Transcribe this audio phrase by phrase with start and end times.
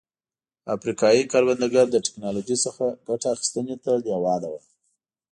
[0.75, 4.59] افریقايي کروندګر له ټکنالوژۍ څخه ګټې اخیستنې ته لېواله وو.